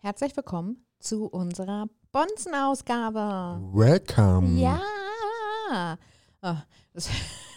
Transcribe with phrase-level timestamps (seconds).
[0.00, 3.60] Herzlich willkommen zu unserer Bonzen-Ausgabe.
[3.72, 5.98] Welcome Ja.
[6.42, 6.54] Oh,
[6.92, 7.08] das,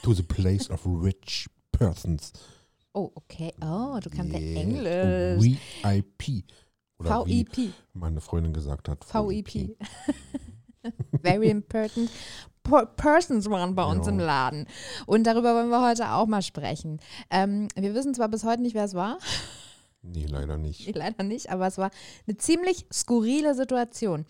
[0.03, 2.33] to the place of rich persons.
[2.93, 3.53] oh, okay.
[3.61, 4.61] Oh, du kannst ja Yeah.
[4.61, 5.59] Englisch.
[5.83, 6.43] VIP.
[6.99, 7.73] Oder VIP.
[7.93, 9.05] meine Freundin gesagt hat.
[9.13, 9.77] VIP.
[11.21, 12.09] Very important
[12.63, 14.11] per persons waren bei uns Ja.
[14.13, 14.67] im Laden.
[15.05, 16.99] Und darüber wollen wir heute auch mal sprechen.
[17.29, 19.17] Ähm, wir wissen zwar bis heute nicht, wer es war.
[20.03, 20.87] Nee, leider nicht.
[20.87, 21.91] Nee, leider nicht, aber es war
[22.27, 24.25] eine ziemlich skurrile Situation.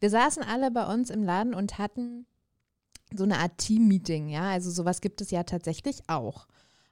[0.00, 2.26] Wir saßen alle bei uns im Laden und hatten
[3.14, 4.50] so eine Art Team-Meeting, ja.
[4.50, 6.46] Also sowas gibt es ja tatsächlich auch.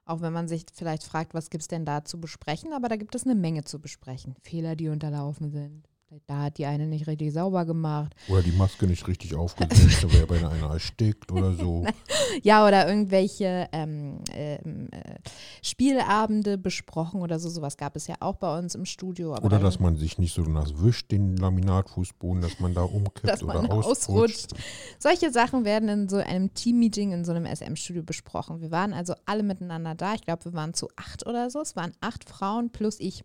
[0.04, 2.96] Auch wenn man sich vielleicht fragt, was gibt es denn da zu besprechen, aber da
[2.96, 4.34] gibt es eine Menge zu besprechen.
[4.40, 5.88] Fehler, die unterlaufen sind.
[6.26, 8.14] Da hat die eine nicht richtig sauber gemacht.
[8.28, 11.86] Oder die Maske nicht richtig aufgesetzt, da wäre bei einer erstickt oder so.
[12.42, 15.16] Ja, oder irgendwelche ähm, ähm, äh,
[15.62, 17.48] Spielabende besprochen oder so.
[17.50, 19.32] Sowas gab es ja auch bei uns im Studio.
[19.36, 23.28] Oder da- dass man sich nicht so nass wischt, den Laminatfußboden, dass man da umkippt
[23.28, 24.52] dass man oder ausrutscht.
[24.52, 24.64] ausrutscht.
[24.98, 28.60] Solche Sachen werden in so einem Team-Meeting in so einem SM-Studio besprochen.
[28.60, 30.14] Wir waren also alle miteinander da.
[30.14, 31.60] Ich glaube, wir waren zu acht oder so.
[31.60, 33.24] Es waren acht Frauen plus ich.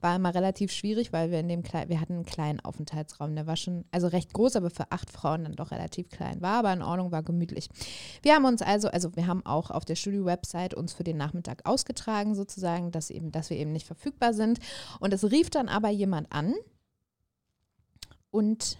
[0.00, 3.34] War immer relativ schwierig, weil wir in dem Klei wir hatten einen kleinen Aufenthaltsraum.
[3.34, 6.40] Der war schon, also recht groß, aber für acht Frauen dann doch relativ klein.
[6.40, 7.68] War aber in Ordnung, war gemütlich.
[8.22, 11.66] Wir haben uns also, also wir haben auch auf der Studio-Website uns für den Nachmittag
[11.66, 14.58] ausgetragen, sozusagen, dass eben, dass wir eben nicht verfügbar sind.
[15.00, 16.54] Und es rief dann aber jemand an
[18.30, 18.78] und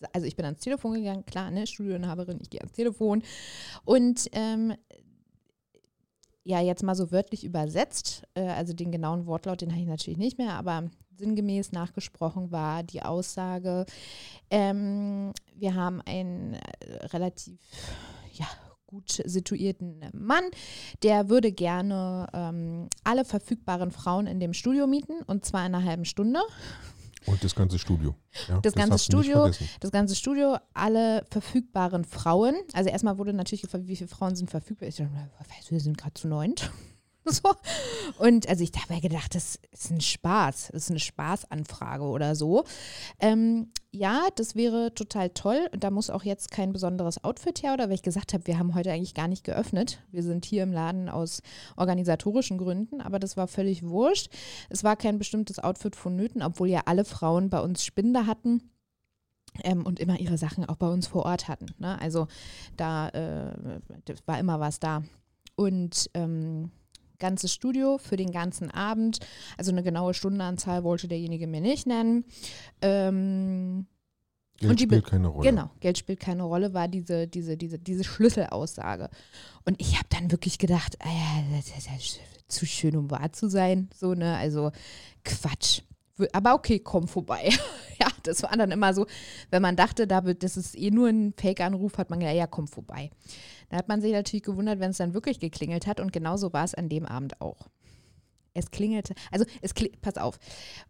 [0.12, 3.22] also ich bin ans Telefon gegangen, klar, ne, Studioinhaberin, ich gehe ans Telefon.
[3.84, 4.74] Und ähm,
[6.46, 10.18] ja, jetzt mal so wörtlich übersetzt, äh, also den genauen Wortlaut, den habe ich natürlich
[10.18, 10.84] nicht mehr, aber
[11.16, 13.84] sinngemäß nachgesprochen war die Aussage,
[14.48, 17.58] ähm, wir haben einen äh, relativ,
[18.32, 18.46] ja,
[18.86, 20.44] gut situierten Mann,
[21.02, 25.84] der würde gerne ähm, alle verfügbaren Frauen in dem Studio mieten und zwar in einer
[25.84, 26.38] halben Stunde.
[27.26, 28.14] Und das ganze Studio.
[28.48, 32.54] Ja, Das ganze du nicht Studio, das ganze Studio, alle verfügbaren Frauen.
[32.72, 34.88] Also erstmal wurde natürlich gefragt, wie viele Frauen sind verfügbar.
[34.88, 35.10] Ich dachte,
[35.68, 36.70] wir sind gerade zu neunt.
[37.36, 37.54] So.
[38.18, 42.36] Und also ich habe mir gedacht, das ist ein Spaß, das ist eine Spaßanfrage oder
[42.36, 42.64] so.
[43.18, 45.68] Ähm, ja, das wäre total toll.
[45.72, 48.58] Und da muss auch jetzt kein besonderes Outfit her, oder weil ich gesagt habe, wir
[48.58, 49.98] haben heute eigentlich gar nicht geöffnet.
[50.12, 51.42] Wir sind hier im Laden aus
[51.76, 54.28] organisatorischen Gründen, aber das war völlig wurscht.
[54.68, 58.70] Es war kein bestimmtes Outfit vonnöten, obwohl ja alle Frauen bei uns Spinde hatten.
[59.64, 61.66] Ähm, und immer ihre Sachen auch bei uns vor Ort hatten.
[61.78, 61.98] Ne?
[61.98, 62.28] Also
[62.76, 63.80] da äh,
[64.26, 65.02] war immer was da.
[65.56, 66.70] Und ähm,
[67.18, 69.20] ganzes Studio für den ganzen Abend.
[69.56, 72.24] Also eine genaue Stundenanzahl wollte derjenige mir nicht nennen.
[72.82, 73.86] Ähm,
[74.58, 75.50] Geld und die spielt keine Rolle.
[75.50, 79.10] Genau, Geld spielt keine Rolle, war diese, diese, diese, diese Schlüsselaussage.
[79.64, 83.32] Und ich habe dann wirklich gedacht, ah ja, das ist ja zu schön, um wahr
[83.32, 83.90] zu sein.
[83.94, 84.36] So, ne?
[84.36, 84.70] Also
[85.24, 85.82] Quatsch.
[86.32, 87.50] Aber okay, komm vorbei.
[88.00, 89.06] ja, das war dann immer so,
[89.50, 93.10] wenn man dachte, das ist eh nur ein Fake-Anruf, hat man gedacht, ja, komm vorbei.
[93.68, 96.00] Da hat man sich natürlich gewundert, wenn es dann wirklich geklingelt hat.
[96.00, 97.68] Und genauso war es an dem Abend auch.
[98.54, 100.38] Es klingelte, also es kli pass auf,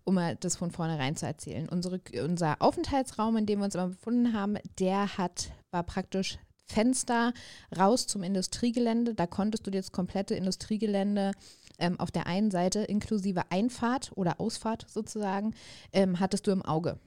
[0.04, 1.68] um mal das von vornherein zu erzählen.
[1.68, 7.32] Unsere, unser Aufenthaltsraum, in dem wir uns immer befunden haben, der hat, war praktisch Fenster
[7.76, 9.14] raus zum Industriegelände.
[9.14, 11.32] Da konntest du dir das komplette Industriegelände
[11.78, 15.54] ähm, auf der einen Seite inklusive Einfahrt oder Ausfahrt sozusagen,
[15.92, 16.98] ähm, hattest du im Auge.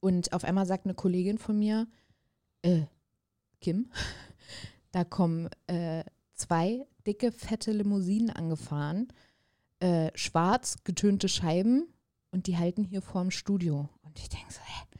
[0.00, 1.86] Und auf einmal sagt eine Kollegin von mir,
[2.62, 2.82] äh,
[3.60, 3.90] Kim,
[4.92, 6.04] da kommen äh,
[6.34, 9.08] zwei dicke, fette Limousinen angefahren,
[9.80, 11.86] äh, schwarz getönte Scheiben
[12.30, 13.88] und die halten hier vorm Studio.
[14.02, 14.98] Und ich denke so, hä?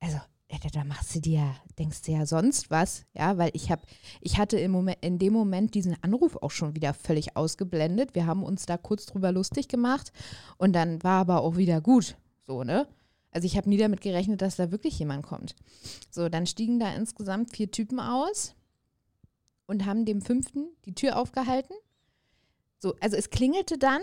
[0.00, 0.18] Also,
[0.62, 3.82] äh, da machst du dir, denkst du ja sonst was, ja, weil ich habe,
[4.20, 8.14] ich hatte im Moment, in dem Moment diesen Anruf auch schon wieder völlig ausgeblendet.
[8.14, 10.12] Wir haben uns da kurz drüber lustig gemacht
[10.58, 12.16] und dann war aber auch wieder gut,
[12.46, 12.86] so, ne?
[13.30, 15.56] Also ich habe nie damit gerechnet, dass da wirklich jemand kommt.
[16.08, 18.54] So, dann stiegen da insgesamt vier Typen aus
[19.66, 21.74] und haben dem fünften die Tür aufgehalten.
[22.78, 24.02] So, also es klingelte dann,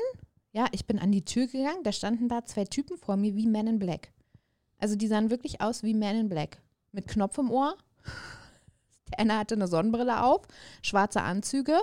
[0.52, 3.48] ja, ich bin an die Tür gegangen, da standen da zwei Typen vor mir wie
[3.48, 4.12] Men in Black.
[4.82, 6.58] Also die sahen wirklich aus wie Men in Black.
[6.92, 7.78] Mit Knopf im Ohr.
[9.10, 10.42] Der eine hatte eine Sonnenbrille auf,
[10.82, 11.78] schwarze Anzüge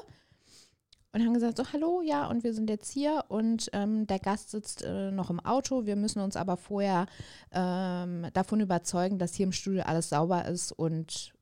[1.12, 4.50] und haben gesagt, so hallo, ja, und wir sind jetzt hier und ähm, der Gast
[4.50, 5.84] sitzt äh, noch im Auto.
[5.86, 7.06] Wir müssen uns aber vorher
[7.52, 11.32] ähm, davon überzeugen, dass hier im Studio alles sauber ist und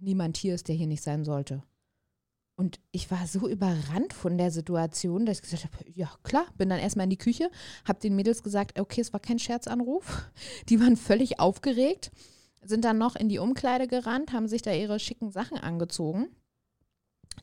[0.00, 1.62] niemand hier ist, der hier nicht sein sollte.
[2.56, 6.68] Und ich war so überrannt von der Situation, dass ich gesagt habe, ja klar, bin
[6.68, 7.50] dann erstmal in die Küche,
[7.84, 10.30] habe den Mädels gesagt, okay, es war kein Scherzanruf.
[10.68, 12.12] Die waren völlig aufgeregt,
[12.62, 16.28] sind dann noch in die Umkleide gerannt, haben sich da ihre schicken Sachen angezogen.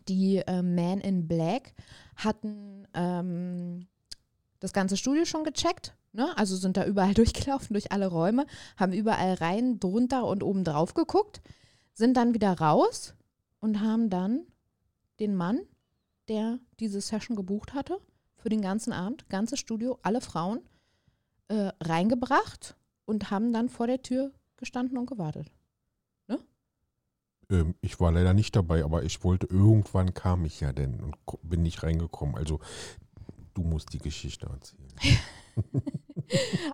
[0.08, 1.74] Die äh, Man in Black
[2.16, 3.88] hatten ähm,
[4.60, 6.38] das ganze Studio schon gecheckt, Ne?
[6.38, 8.46] Also sind da überall durchgelaufen, durch alle Räume,
[8.78, 11.42] haben überall rein, drunter und oben drauf geguckt,
[11.94, 13.16] sind dann wieder raus
[13.60, 14.46] und haben dann
[15.22, 15.62] den Mann,
[16.28, 18.00] der diese Session gebucht hatte,
[18.36, 20.60] für den ganzen Abend, ganzes Studio, alle Frauen,
[21.48, 22.76] äh, reingebracht
[23.06, 25.52] und haben dann vor der Tür gestanden und gewartet.
[27.52, 31.18] Ähm, ich war leider nicht dabei, aber ich wollte, irgendwann kam ich ja denn und
[31.44, 32.36] bin nicht reingekommen.
[32.36, 32.60] Also
[33.54, 34.88] du musst die Geschichte erzählen.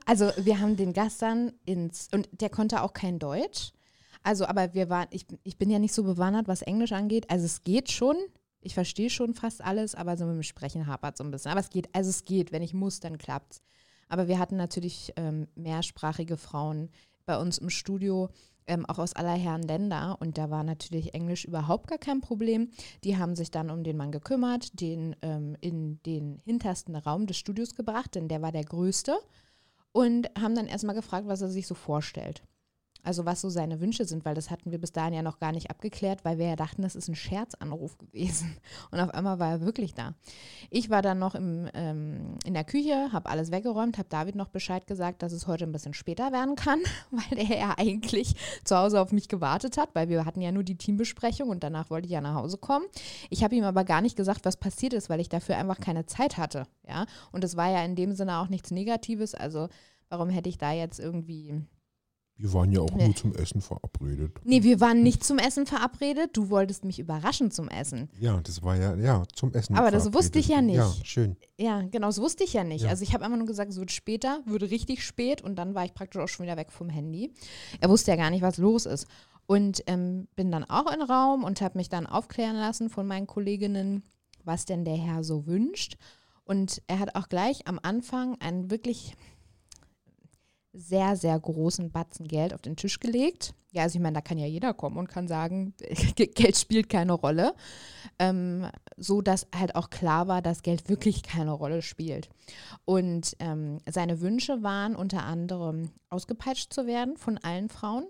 [0.05, 3.71] Also wir haben den Gast dann ins, und der konnte auch kein Deutsch.
[4.21, 7.27] Also, aber wir waren, ich, ich bin ja nicht so bewandert, was Englisch angeht.
[7.31, 8.17] Also es geht schon.
[8.67, 11.51] Ich verstehe schon fast alles, aber so mit dem Sprechen hapert so ein bisschen.
[11.51, 12.51] Aber es geht, also es geht.
[12.51, 13.61] Wenn ich muss, dann klappt's.
[14.09, 16.89] Aber wir hatten natürlich ähm, mehrsprachige Frauen
[17.25, 18.27] bei uns im Studio,
[18.67, 20.17] ähm, auch aus aller Herren Länder.
[20.19, 22.69] Und da war natürlich Englisch überhaupt gar kein Problem.
[23.05, 27.37] Die haben sich dann um den Mann gekümmert, den ähm, in den hintersten Raum des
[27.37, 29.17] Studios gebracht, denn der war der größte.
[29.93, 32.43] Und haben dann erstmal gefragt, was er sich so vorstellt.
[33.03, 35.51] Also was so seine Wünsche sind, weil das hatten wir bis dahin ja noch gar
[35.51, 38.57] nicht abgeklärt, weil wir ja dachten, das ist ein Scherzanruf gewesen.
[38.91, 40.13] Und auf einmal war er wirklich da.
[40.69, 44.49] Ich war dann noch im, ähm, in der Küche, habe alles weggeräumt, habe David noch
[44.49, 46.79] Bescheid gesagt, dass es heute ein bisschen später werden kann,
[47.11, 50.63] weil er ja eigentlich zu Hause auf mich gewartet hat, weil wir hatten ja nur
[50.63, 52.85] die Teambesprechung und danach wollte ich ja nach Hause kommen.
[53.29, 56.05] Ich habe ihm aber gar nicht gesagt, was passiert ist, weil ich dafür einfach keine
[56.05, 56.67] Zeit hatte.
[56.87, 57.05] Ja?
[57.31, 59.33] Und es war ja in dem Sinne auch nichts Negatives.
[59.33, 59.69] Also
[60.09, 61.61] warum hätte ich da jetzt irgendwie
[62.39, 63.05] Wir waren ja auch Nee.
[63.07, 64.31] nur zum Essen verabredet.
[64.43, 66.37] Nee, wir waren nicht zum Essen verabredet.
[66.37, 68.09] Du wolltest mich überraschen zum Essen.
[68.19, 69.75] Ja, das war ja, ja, zum Essen.
[69.75, 70.75] Aber das wusste ich ja nicht.
[70.77, 71.35] Ja, schön.
[71.57, 72.83] Ja, genau, das wusste ich ja nicht.
[72.83, 72.89] Ja.
[72.89, 75.83] Also ich habe einfach nur gesagt, es wird später, würde richtig spät und dann war
[75.85, 77.33] ich praktisch auch schon wieder weg vom Handy.
[77.81, 79.07] Er wusste ja gar nicht, was los ist.
[79.47, 83.07] Und ähm, bin dann auch in den Raum und habe mich dann aufklären lassen von
[83.07, 84.03] meinen Kolleginnen,
[84.43, 85.97] was denn der Herr so wünscht.
[86.43, 89.15] Und er hat auch gleich am Anfang einen wirklich
[90.77, 93.53] sehr, sehr großen Batzen Geld auf den Tisch gelegt.
[93.71, 95.73] Ja, also ich meine, da kann ja jeder kommen und kann sagen,
[96.15, 97.55] Geld spielt keine Rolle.
[98.19, 102.29] Ähm, so dass halt auch klar war, dass Geld wirklich keine Rolle spielt.
[102.85, 108.05] Und ähm, seine Wünsche waren unter anderem ausgepeitscht zu werden von allen Frauen.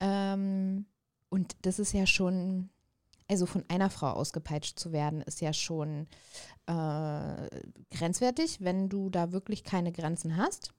[0.00, 0.86] Ähm,
[1.28, 2.70] und das ist ja schon,
[3.28, 6.06] also von einer Frau ausgepeitscht zu werden, ist ja schon
[6.66, 7.48] äh,
[7.90, 10.72] grenzwertig, wenn du da wirklich keine Grenzen hast.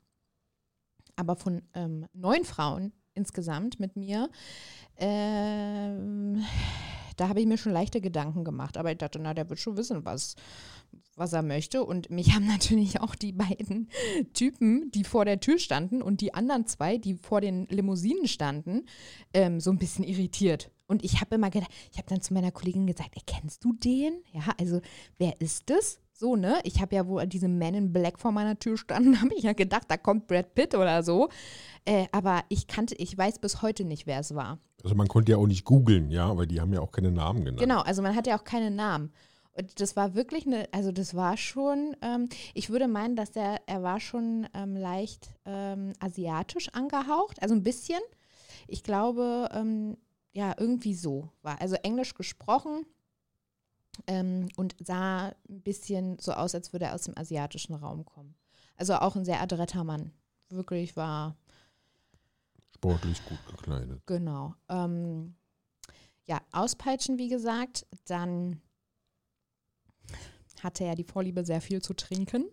[1.18, 4.30] Aber von ähm, neun Frauen insgesamt mit mir,
[4.96, 6.44] ähm,
[7.18, 8.78] da habe ich mir schon leichte Gedanken gemacht.
[8.78, 10.36] Aber ich dachte, na, der wird schon wissen, was,
[11.16, 11.84] was er möchte.
[11.84, 13.90] Und mich haben natürlich auch die beiden
[14.34, 18.86] Typen, die vor der Tür standen und die anderen zwei, die vor den Limousinen standen,
[19.34, 20.72] ähm, so ein bisschen irritiert.
[20.88, 24.24] Und ich habe immer gedacht, ich habe dann zu meiner Kollegin gesagt, erkennst du den?
[24.32, 24.82] Ja, also
[25.18, 26.00] wer ist das?
[26.14, 26.60] So, ne?
[26.64, 29.54] Ich habe ja wohl diese Men in Black vor meiner Tür standen, habe ich ja
[29.54, 31.30] gedacht, da kommt Brad Pitt oder so.
[31.86, 34.60] Äh, aber ich kannte, ich weiß bis heute nicht, wer es war.
[34.84, 37.40] Also man konnte ja auch nicht googeln, ja, aber die haben ja auch keine Namen
[37.46, 37.60] genannt.
[37.60, 39.12] Genau, also man hat ja auch keinen Namen.
[39.54, 43.62] Und das war wirklich eine, also das war schon, ähm, ich würde meinen, dass der,
[43.66, 48.00] er war schon ähm, leicht ähm, asiatisch angehaucht, also ein bisschen.
[48.68, 49.98] Ich glaube, ähm,
[50.32, 51.60] ja, irgendwie so war.
[51.62, 52.86] Also Englisch gesprochen
[54.08, 58.36] ähm, und sah ein bisschen so aus, als würde er aus dem asiatischen Raum kommen.
[58.76, 60.12] Also auch ein sehr adretter Mann.
[60.50, 61.36] Wirklich war
[62.78, 64.06] Sportlich gut gekleidet.
[64.06, 64.54] Genau.
[64.70, 65.34] Ähm,
[66.28, 67.88] ja, auspeitschen, wie gesagt.
[68.06, 68.62] Dann
[70.62, 72.46] hatte er die Vorliebe, sehr viel zu trinken.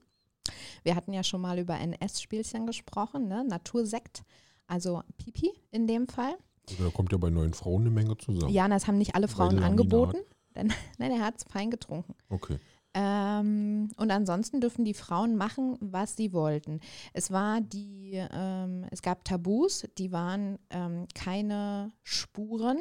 [0.83, 3.45] Wir hatten ja schon mal über ein Essspielchen gesprochen, ne?
[3.45, 4.25] Natursekt,
[4.67, 6.39] also Pipi in dem Fall.
[6.71, 8.53] Also da kommt ja bei neuen Frauen eine Menge zusammen.
[8.53, 10.19] Ja, das haben nicht alle Frauen angeboten.
[10.55, 12.15] Denn, nein, er hat es fein getrunken.
[12.29, 12.59] Okay.
[12.95, 16.81] Ähm, und ansonsten dürfen die Frauen machen, was sie wollten.
[17.13, 22.79] Es war die, ähm, es gab Tabus, die waren ähm, keine Spuren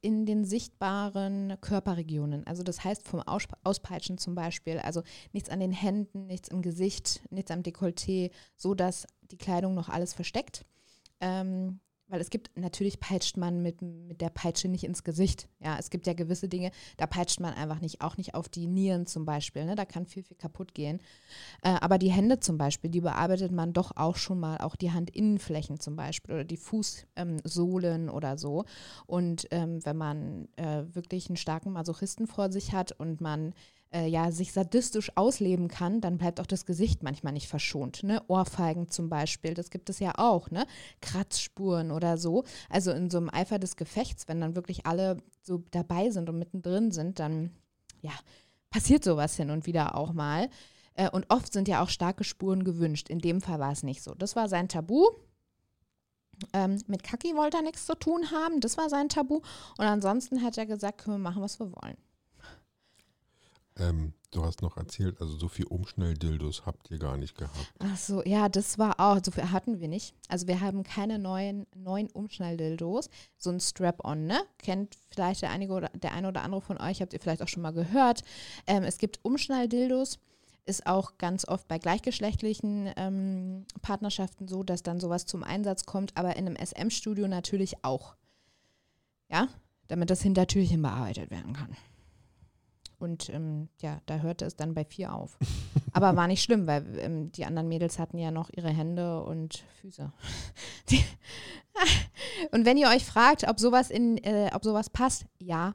[0.00, 2.46] in den sichtbaren Körperregionen.
[2.46, 5.02] Also das heißt vom Aus Auspeitschen zum Beispiel, also
[5.32, 9.90] nichts an den Händen, nichts im Gesicht, nichts am Dekolleté, so dass die Kleidung noch
[9.90, 10.64] alles versteckt.
[11.20, 15.48] Ähm, weil es gibt, natürlich peitscht man mit, mit der Peitsche nicht ins Gesicht.
[15.60, 18.66] Ja, es gibt ja gewisse Dinge, da peitscht man einfach nicht, auch nicht auf die
[18.66, 19.64] Nieren zum Beispiel.
[19.64, 19.74] Ne?
[19.74, 21.00] Da kann viel, viel kaputt gehen.
[21.62, 24.92] Äh, aber die Hände zum Beispiel, die bearbeitet man doch auch schon mal, auch die
[24.92, 28.64] Handinnenflächen zum Beispiel oder die Fußsohlen oder so.
[29.06, 33.54] Und ähm, wenn man äh, wirklich einen starken Masochisten vor sich hat und man
[33.94, 38.02] äh, ja, sich sadistisch ausleben kann, dann bleibt auch das Gesicht manchmal nicht verschont.
[38.02, 38.22] Ne?
[38.26, 40.66] Ohrfeigen zum Beispiel, das gibt es ja auch, ne?
[41.00, 42.44] Kratzspuren oder so.
[42.68, 46.38] Also in so einem Eifer des Gefechts, wenn dann wirklich alle so dabei sind und
[46.38, 47.50] mittendrin sind, dann
[48.00, 48.12] ja,
[48.70, 50.48] passiert sowas hin und wieder auch mal.
[50.94, 53.08] Äh, und oft sind ja auch starke Spuren gewünscht.
[53.08, 54.14] In dem Fall war es nicht so.
[54.14, 55.06] Das war sein Tabu.
[56.52, 58.60] Ähm, mit Kaki wollte er nichts zu tun haben.
[58.60, 59.36] Das war sein Tabu.
[59.36, 61.96] Und ansonsten hat er gesagt, können wir machen, was wir wollen.
[63.76, 67.72] Ähm, du hast noch erzählt, also so viel Umschnelldildos habt ihr gar nicht gehabt.
[67.80, 70.14] Ach so, ja, das war auch, so viel hatten wir nicht.
[70.28, 73.08] Also wir haben keine neuen, neuen Umschnelldildos.
[73.36, 74.40] So ein Strap-on, ne?
[74.58, 77.48] Kennt vielleicht der, einige oder, der eine oder andere von euch, habt ihr vielleicht auch
[77.48, 78.22] schon mal gehört.
[78.66, 80.18] Ähm, es gibt Umschnelldildos.
[80.66, 86.16] Ist auch ganz oft bei gleichgeschlechtlichen ähm, Partnerschaften so, dass dann sowas zum Einsatz kommt,
[86.16, 88.14] aber in einem SM-Studio natürlich auch.
[89.30, 89.48] Ja,
[89.88, 91.76] damit das Hintertürchen bearbeitet werden kann.
[93.04, 95.38] Und ähm, ja, da hörte es dann bei vier auf.
[95.92, 99.64] Aber war nicht schlimm, weil ähm, die anderen Mädels hatten ja noch ihre Hände und
[99.80, 100.12] Füße.
[102.52, 105.74] Und wenn ihr euch fragt, ob sowas in, äh, ob sowas passt, ja,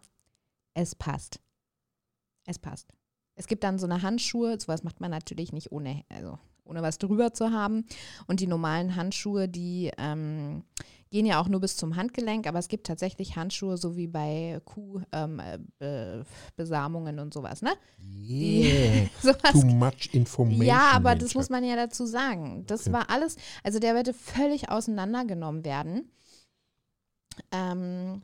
[0.73, 1.39] es passt.
[2.45, 2.93] Es passt.
[3.35, 6.97] Es gibt dann so eine Handschuhe, sowas macht man natürlich nicht ohne, also ohne was
[6.97, 7.85] drüber zu haben.
[8.27, 10.63] Und die normalen Handschuhe, die ähm,
[11.09, 14.61] gehen ja auch nur bis zum Handgelenk, aber es gibt tatsächlich Handschuhe, so wie bei
[14.65, 17.71] Kuhbesamungen ähm, und sowas, ne?
[17.99, 19.09] Yeah.
[19.21, 19.53] sowas.
[19.53, 20.65] Too much information.
[20.65, 21.23] Ja, aber Mensch.
[21.23, 22.65] das muss man ja dazu sagen.
[22.67, 22.93] Das okay.
[22.93, 26.11] war alles, also der würde völlig auseinandergenommen werden.
[27.51, 28.21] Ähm,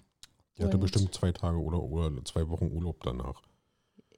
[0.57, 3.41] die hatte bestimmt zwei Tage oder, oder zwei Wochen Urlaub danach.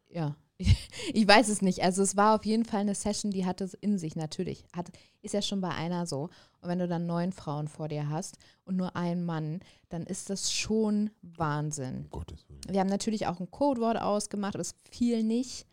[0.09, 0.35] Ja,
[1.13, 1.83] ich weiß es nicht.
[1.83, 4.65] Also es war auf jeden Fall eine Session, die hatte es in sich natürlich.
[4.75, 4.89] Hat,
[5.21, 6.29] ist ja schon bei einer so.
[6.61, 9.59] Und wenn du dann neun Frauen vor dir hast und nur einen Mann,
[9.89, 12.07] dann ist das schon Wahnsinn.
[12.09, 12.61] Gottes Willen.
[12.69, 15.67] Wir haben natürlich auch ein Codewort ausgemacht, aber es fiel nicht.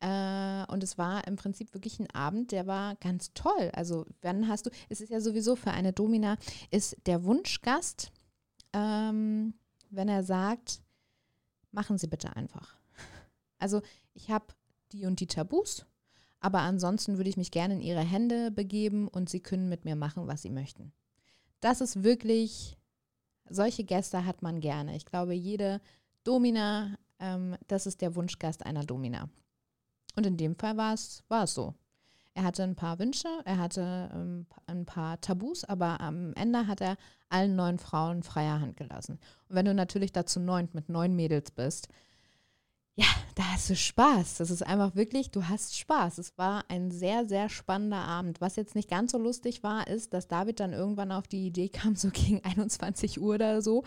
[0.00, 3.70] Äh, und es war im Prinzip wirklich ein Abend, der war ganz toll.
[3.72, 6.38] Also wann hast du, es ist ja sowieso für eine Domina,
[6.70, 8.10] ist der Wunschgast,
[8.72, 9.54] ähm,
[9.90, 10.82] wenn er sagt,
[11.70, 12.81] machen Sie bitte einfach.
[13.62, 13.80] Also
[14.12, 14.46] ich habe
[14.92, 15.86] die und die Tabus,
[16.40, 19.96] aber ansonsten würde ich mich gerne in ihre Hände begeben und sie können mit mir
[19.96, 20.92] machen, was sie möchten.
[21.60, 22.76] Das ist wirklich,
[23.48, 24.96] solche Gäste hat man gerne.
[24.96, 25.80] Ich glaube, jede
[26.24, 29.28] Domina, ähm, das ist der Wunschgast einer Domina.
[30.16, 31.74] Und in dem Fall war es, so.
[32.34, 36.80] Er hatte ein paar Wünsche, er hatte ähm, ein paar Tabus, aber am Ende hat
[36.80, 36.96] er
[37.28, 39.20] allen neun Frauen freier Hand gelassen.
[39.48, 41.88] Und wenn du natürlich dazu neunt mit neun Mädels bist,
[42.94, 44.36] ja, da hast du Spaß.
[44.36, 46.18] Das ist einfach wirklich, du hast Spaß.
[46.18, 48.40] Es war ein sehr, sehr spannender Abend.
[48.40, 51.70] Was jetzt nicht ganz so lustig war, ist, dass David dann irgendwann auf die Idee
[51.70, 53.84] kam, so gegen 21 Uhr oder so,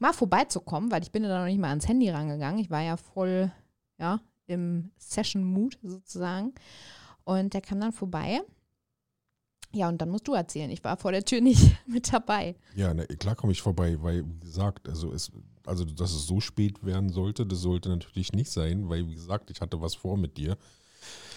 [0.00, 2.60] mal vorbeizukommen, weil ich bin ja da noch nicht mal ans Handy rangegangen.
[2.60, 3.52] Ich war ja voll,
[3.98, 6.52] ja, im Session-Mood sozusagen.
[7.22, 8.40] Und der kam dann vorbei.
[9.72, 10.70] Ja, und dann musst du erzählen.
[10.70, 12.56] Ich war vor der Tür nicht mit dabei.
[12.74, 15.30] Ja, na, klar komme ich vorbei, weil, wie gesagt, also es
[15.66, 19.50] also dass es so spät werden sollte, das sollte natürlich nicht sein, weil wie gesagt,
[19.50, 20.56] ich hatte was vor mit dir.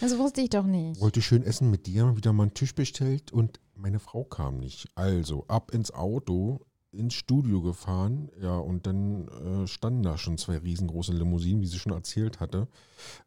[0.01, 0.99] Das wusste ich doch nicht.
[0.99, 4.87] Wollte schön essen mit dir, wieder mal einen Tisch bestellt und meine Frau kam nicht.
[4.95, 10.57] Also ab ins Auto, ins Studio gefahren, ja, und dann äh, standen da schon zwei
[10.57, 12.67] riesengroße Limousinen, wie sie schon erzählt hatte.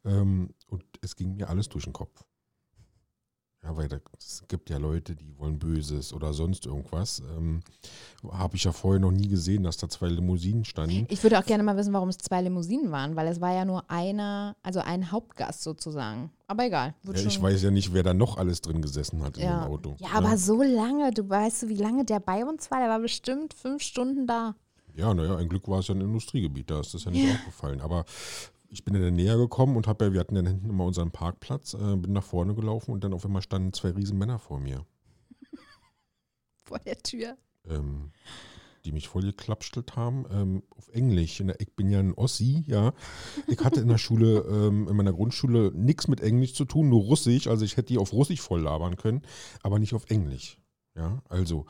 [0.05, 2.25] Ähm, und es ging mir alles durch den Kopf.
[3.63, 7.21] Ja, weil es gibt ja Leute, die wollen Böses oder sonst irgendwas.
[7.37, 7.63] Ähm,
[8.31, 11.07] Habe ich ja vorher noch nie gesehen, dass da zwei Limousinen standen.
[11.09, 13.65] Ich würde auch gerne mal wissen, warum es zwei Limousinen waren, weil es war ja
[13.65, 16.31] nur einer, also ein Hauptgast sozusagen.
[16.47, 16.95] Aber egal.
[17.03, 19.43] Ja, ich weiß ja nicht, wer da noch alles drin gesessen hat ja.
[19.43, 19.97] in dem Auto.
[19.99, 23.53] Ja, aber so lange, du weißt, wie lange der bei uns war, der war bestimmt
[23.53, 24.55] fünf Stunden da.
[24.95, 27.81] Ja, naja, ein Glück war es ja ein Industriegebiet, da ist das ja nicht aufgefallen.
[27.81, 28.05] Aber
[28.71, 31.75] ich bin dann näher gekommen und habe ja, wir hatten dann hinten immer unseren Parkplatz,
[31.75, 34.87] äh, bin nach vorne gelaufen und dann auf einmal standen zwei riesen Männer vor mir.
[36.65, 37.37] vor der Tür.
[37.69, 38.13] Ähm,
[38.85, 41.43] die mich voll geklapstelt haben, ähm, auf Englisch.
[41.59, 42.95] Ich bin ja ein Ossi, ja.
[43.49, 47.03] Ich hatte in der Schule, ähm, in meiner Grundschule nichts mit Englisch zu tun, nur
[47.03, 47.49] Russisch.
[47.49, 49.23] Also ich hätte die auf Russisch voll labern können,
[49.63, 50.59] aber nicht auf Englisch.
[50.95, 51.67] Ja, also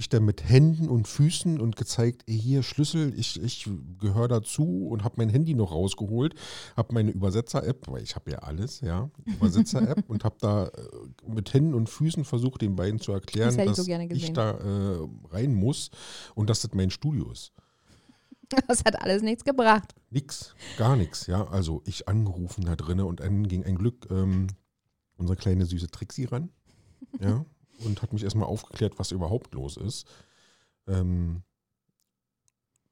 [0.00, 5.04] ich dann mit Händen und Füßen und gezeigt, hier Schlüssel, ich, ich gehöre dazu und
[5.04, 6.34] habe mein Handy noch rausgeholt,
[6.74, 10.70] habe meine Übersetzer-App, weil ich habe ja alles, ja, Übersetzer-App und habe da äh,
[11.28, 15.06] mit Händen und Füßen versucht, den beiden zu erklären, das dass so ich da äh,
[15.30, 15.90] rein muss
[16.34, 17.52] und dass das mein Studio ist.
[18.66, 19.94] Das hat alles nichts gebracht.
[20.10, 21.46] Nix, gar nichts, ja.
[21.46, 24.48] Also ich angerufen da drinnen und dann ging ein Glück ähm,
[25.16, 26.48] unsere kleine süße Trixie ran.
[27.20, 27.44] Ja,
[27.84, 30.06] und hat mich erstmal aufgeklärt, was überhaupt los ist.
[30.86, 31.42] Ähm,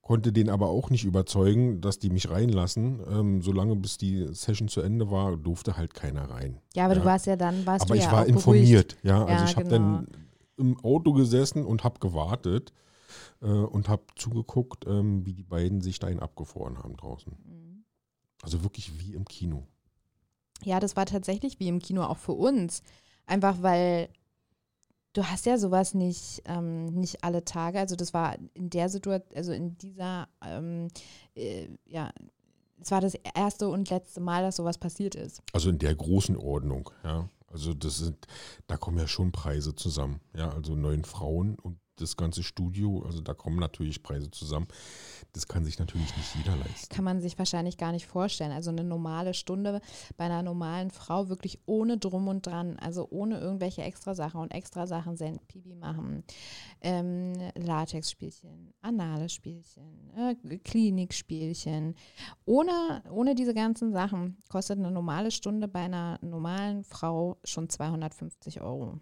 [0.08, 3.00] konnte den aber auch nicht überzeugen, dass die mich reinlassen.
[3.10, 6.62] Ähm, solange bis die Session zu Ende war, durfte halt keiner rein.
[6.74, 7.00] Ja, aber ja.
[7.00, 9.24] du warst ja dann, warst aber du ich ja war informiert, ja.
[9.24, 9.76] Also ja, ich habe genau.
[9.76, 10.06] dann
[10.56, 12.72] im Auto gesessen und habe gewartet
[13.42, 17.32] äh, und habe zugeguckt, ähm, wie die beiden sich dahin abgefroren haben draußen.
[17.44, 17.84] Mhm.
[18.42, 19.66] Also wirklich wie im Kino.
[20.64, 22.82] ja, das war tatsächlich wie im Kino auch für uns.
[23.26, 24.08] Einfach weil
[25.12, 27.78] du hast ja sowas nicht, ähm, nicht alle Tage.
[27.78, 30.88] Also das war in der Situation, also in dieser, ähm,
[31.34, 32.10] äh, ja,
[32.80, 35.42] es war das erste und letzte Mal, dass sowas passiert ist.
[35.52, 37.28] Also in der großen Ordnung, ja.
[37.50, 38.26] Also das sind,
[38.66, 40.50] da kommen ja schon Preise zusammen, ja.
[40.50, 44.66] Also neun Frauen und das ganze Studio, also da kommen natürlich Preise zusammen.
[45.32, 46.94] Das kann sich natürlich nicht jeder leisten.
[46.94, 48.52] Kann man sich wahrscheinlich gar nicht vorstellen.
[48.52, 49.80] Also eine normale Stunde
[50.16, 54.40] bei einer normalen Frau wirklich ohne Drum und Dran, also ohne irgendwelche extra Sachen.
[54.40, 56.24] Und extra Sachen sind Pipi machen,
[56.80, 61.94] ähm, Latexspielchen, anale Spielchen, äh, Klinikspielchen.
[62.44, 68.60] Ohne, ohne diese ganzen Sachen kostet eine normale Stunde bei einer normalen Frau schon 250
[68.60, 69.00] Euro.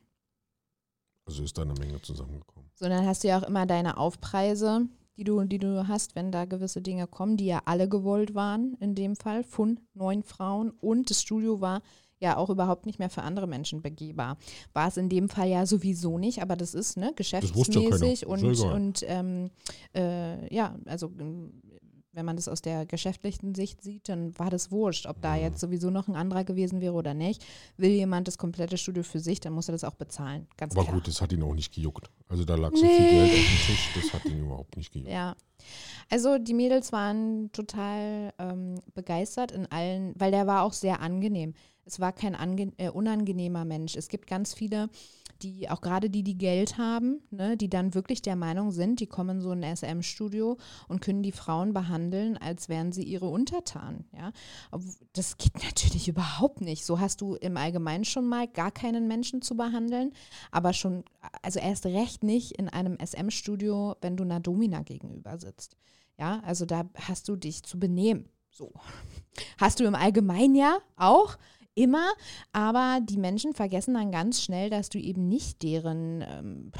[1.26, 2.55] Also ist da eine Menge zusammengekommen.
[2.78, 6.30] So, dann hast du ja auch immer deine Aufpreise, die du, die du hast, wenn
[6.30, 10.70] da gewisse Dinge kommen, die ja alle gewollt waren, in dem Fall von neun Frauen.
[10.80, 11.80] Und das Studio war
[12.18, 14.36] ja auch überhaupt nicht mehr für andere Menschen begehbar.
[14.74, 19.04] War es in dem Fall ja sowieso nicht, aber das ist ne, geschäftsmäßig und, und
[19.06, 19.50] ähm,
[19.94, 21.10] äh, ja, also
[22.16, 25.42] wenn man das aus der geschäftlichen Sicht sieht, dann war das wurscht, ob da mhm.
[25.42, 27.44] jetzt sowieso noch ein anderer gewesen wäre oder nicht.
[27.76, 30.46] Will jemand das komplette Studio für sich, dann muss er das auch bezahlen.
[30.56, 30.94] Ganz Aber klar.
[30.96, 32.10] gut, das hat ihn auch nicht gejuckt.
[32.28, 32.78] Also da lag nee.
[32.78, 35.12] so viel Geld auf dem Tisch, das hat ihn überhaupt nicht gejuckt.
[35.12, 35.36] Ja.
[36.10, 41.54] Also die Mädels waren total ähm, begeistert in allen, weil der war auch sehr angenehm.
[41.86, 42.36] Es war kein
[42.76, 43.96] äh, unangenehmer Mensch.
[43.96, 44.90] Es gibt ganz viele
[45.42, 49.06] die auch gerade die, die Geld haben, ne, die dann wirklich der Meinung sind, die
[49.06, 50.56] kommen in so ein SM-Studio
[50.88, 54.06] und können die Frauen behandeln, als wären sie ihre Untertanen.
[54.16, 54.32] Ja?
[55.12, 56.84] Das geht natürlich überhaupt nicht.
[56.84, 60.12] So hast du im Allgemeinen schon mal gar keinen Menschen zu behandeln,
[60.50, 61.04] aber schon,
[61.42, 65.76] also erst recht nicht in einem SM-Studio, wenn du einer Domina gegenüber sitzt.
[66.18, 68.28] Ja, also da hast du dich zu benehmen.
[68.50, 68.72] So.
[69.58, 71.36] Hast du im Allgemeinen ja auch,
[71.76, 72.08] immer,
[72.52, 76.72] aber die Menschen vergessen dann ganz schnell, dass du eben nicht deren ähm,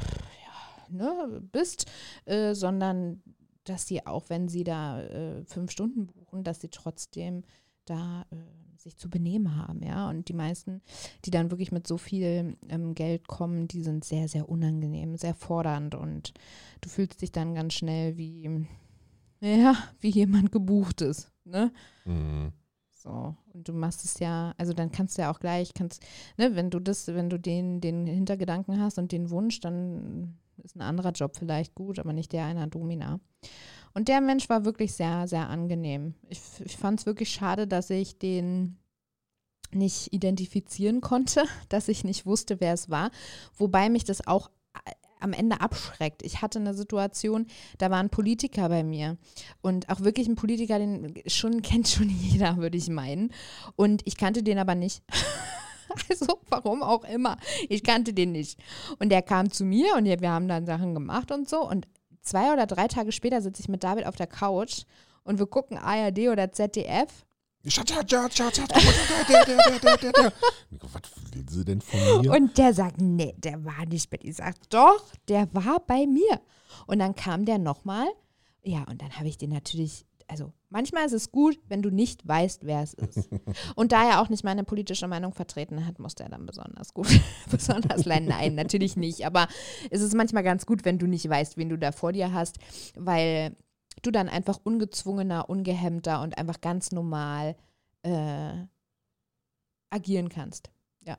[0.44, 1.86] ja, ne, bist,
[2.24, 3.22] äh, sondern
[3.64, 7.42] dass sie auch, wenn sie da äh, fünf Stunden buchen, dass sie trotzdem
[7.84, 8.36] da äh,
[8.78, 10.08] sich zu benehmen haben, ja.
[10.08, 10.80] Und die meisten,
[11.24, 15.34] die dann wirklich mit so viel ähm, Geld kommen, die sind sehr, sehr unangenehm, sehr
[15.34, 16.32] fordernd und
[16.80, 18.66] du fühlst dich dann ganz schnell wie,
[19.40, 21.72] ja, wie jemand gebucht ist, ne?
[22.04, 22.52] Mhm.
[23.06, 23.36] So.
[23.54, 26.04] Und du machst es ja, also dann kannst du ja auch gleich, kannst,
[26.36, 30.74] ne, wenn du das, wenn du den, den Hintergedanken hast und den Wunsch, dann ist
[30.74, 33.20] ein anderer Job vielleicht gut, aber nicht der einer Domina.
[33.94, 36.14] Und der Mensch war wirklich sehr, sehr angenehm.
[36.28, 38.76] Ich, ich fand es wirklich schade, dass ich den
[39.70, 43.10] nicht identifizieren konnte, dass ich nicht wusste, wer es war.
[43.56, 44.50] Wobei mich das auch
[45.26, 46.22] am Ende abschreckt.
[46.22, 47.46] Ich hatte eine Situation,
[47.78, 49.18] da war ein Politiker bei mir
[49.60, 53.32] und auch wirklich ein Politiker, den schon kennt schon jeder, würde ich meinen.
[53.74, 55.02] Und ich kannte den aber nicht.
[56.10, 57.38] Also warum auch immer.
[57.68, 58.58] Ich kannte den nicht.
[58.98, 61.66] Und der kam zu mir und wir haben dann Sachen gemacht und so.
[61.66, 61.86] Und
[62.22, 64.82] zwei oder drei Tage später sitze ich mit David auf der Couch
[65.22, 67.25] und wir gucken ARD oder ZDF
[70.92, 71.02] Was
[71.32, 72.32] will sie denn von mir?
[72.32, 74.30] Und der sagt, nee, der war nicht bei dir.
[74.30, 76.40] Ich sag, doch, der war bei mir.
[76.86, 78.06] Und dann kam der nochmal.
[78.62, 82.26] Ja, und dann habe ich den natürlich, also manchmal ist es gut, wenn du nicht
[82.26, 83.28] weißt, wer es ist.
[83.74, 87.08] Und da er auch nicht meine politische Meinung vertreten hat, musste er dann besonders gut,
[87.50, 88.28] besonders lernen.
[88.28, 89.26] Nein, natürlich nicht.
[89.26, 89.48] Aber
[89.90, 92.58] es ist manchmal ganz gut, wenn du nicht weißt, wen du da vor dir hast,
[92.96, 93.56] weil
[94.02, 97.56] du dann einfach ungezwungener, ungehemmter und einfach ganz normal
[98.02, 98.52] äh,
[99.90, 100.70] agieren kannst.
[101.00, 101.16] Ja.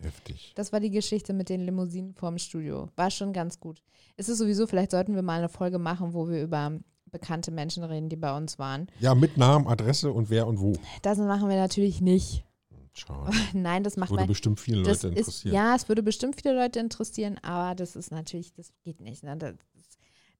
[0.00, 0.52] Heftig.
[0.54, 2.88] Das war die Geschichte mit den Limousinen vorm Studio.
[2.96, 3.82] War schon ganz gut.
[4.16, 6.78] Es ist sowieso, vielleicht sollten wir mal eine Folge machen, wo wir über
[7.10, 8.86] bekannte Menschen reden, die bei uns waren.
[9.00, 10.74] Ja, mit Namen, Adresse und wer und wo.
[11.02, 12.44] Das machen wir natürlich nicht.
[12.92, 13.32] Schade.
[13.52, 15.18] Nein, das macht Würde man, bestimmt viele Leute interessieren.
[15.26, 19.22] Ist, ja, es würde bestimmt viele Leute interessieren, aber das ist natürlich, das geht nicht.
[19.22, 19.36] Ne?
[19.36, 19.54] Das,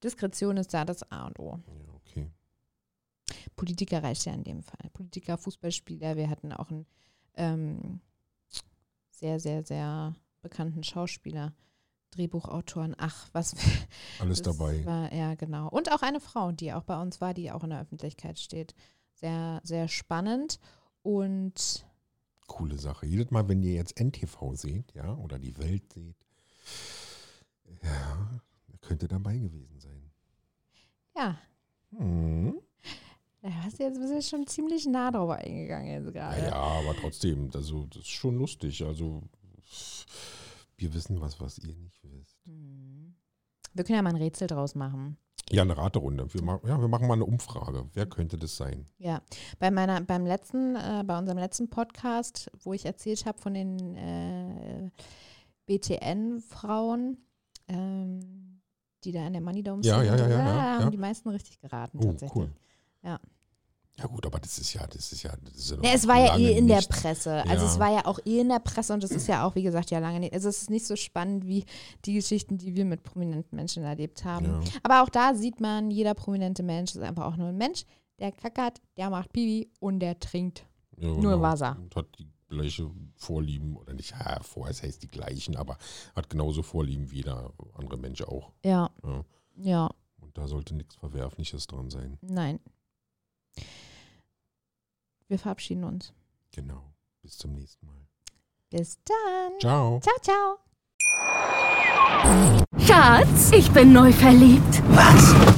[0.02, 1.58] Diskretion ist da das A und O.
[1.66, 2.30] Ja, okay.
[3.56, 4.90] Politiker reicht ja in dem Fall.
[4.92, 6.86] Politiker, Fußballspieler, wir hatten auch einen
[7.34, 8.00] ähm,
[9.10, 11.52] sehr, sehr, sehr bekannten Schauspieler,
[12.12, 13.54] Drehbuchautoren, ach, was.
[14.20, 14.84] Alles dabei.
[14.84, 15.68] War, ja, genau.
[15.68, 18.74] Und auch eine Frau, die auch bei uns war, die auch in der Öffentlichkeit steht.
[19.14, 20.58] Sehr, sehr spannend
[21.02, 21.84] und.
[22.46, 23.04] Coole Sache.
[23.04, 26.16] Jedes Mal, wenn ihr jetzt NTV seht, ja, oder die Welt seht,
[27.82, 28.40] ja,
[28.80, 29.77] könnte dabei gewesen sein.
[31.18, 31.36] Ja.
[31.96, 32.60] Hm.
[33.42, 36.42] Da hast du jetzt bist du schon ziemlich nah drauf eingegangen jetzt gerade.
[36.42, 38.84] Ja, aber trotzdem, also das ist schon lustig.
[38.84, 39.22] Also
[40.76, 42.36] wir wissen was, was ihr nicht wisst.
[42.44, 43.14] Hm.
[43.74, 45.16] Wir können ja mal ein Rätsel draus machen.
[45.50, 46.32] Ja, eine Raterunde.
[46.32, 47.88] Wir, ma ja, wir machen mal eine Umfrage.
[47.94, 48.84] Wer könnte das sein?
[48.98, 49.22] Ja,
[49.58, 53.96] bei meiner, beim letzten, äh, bei unserem letzten Podcast, wo ich erzählt habe von den
[53.96, 54.90] äh,
[55.66, 57.18] BTN-Frauen,
[57.68, 58.57] ähm,
[59.04, 60.44] die da in der Money Dome Ja, sind, ja, ja, ja, da
[60.76, 62.36] ja, haben die meisten richtig geraten Oh, tatsächlich.
[62.36, 62.50] cool.
[63.02, 63.18] Ja.
[64.00, 66.18] Ja gut, aber das ist ja, das ist ja, das ist ja Ja, es war
[66.18, 67.42] ja eh in der nicht- Presse.
[67.48, 67.70] Also Ja.
[67.72, 69.90] es war ja auch eh in der Presse und es ist ja auch, wie gesagt,
[69.90, 70.32] ja lange nicht.
[70.32, 71.64] Also es ist nicht so spannend wie
[72.04, 74.62] die Geschichten, die wir mit prominenten Menschen erlebt haben.
[74.84, 77.84] Aber auch da sieht man, jeder prominente Mensch ist einfach auch nur ein Mensch,
[78.20, 80.64] der kackert, der macht Pipi und der trinkt.
[80.96, 81.76] Nur Wasser.
[81.80, 85.76] Und hat die gleiche Vorlieben, oder nicht, ja, vorher das heißt die gleichen, aber
[86.16, 88.52] hat genauso Vorlieben wie jeder andere Mensch auch.
[88.64, 89.24] Ja, Ja.
[89.56, 92.18] ja, Und da sollte nichts Verwerfliches dran sein.
[92.22, 92.60] nein.
[95.28, 96.12] Wir verabschieden uns.
[96.52, 96.90] Genau.
[97.20, 98.06] Bis zum nächsten Mal.
[98.70, 99.60] Bis dann.
[99.60, 100.00] Ciao.
[100.00, 100.58] Ciao, ciao.
[102.78, 104.82] Schatz, ich bin neu verliebt.
[104.88, 105.57] Was?